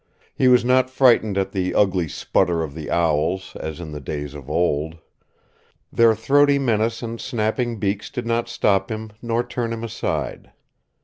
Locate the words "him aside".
9.71-10.53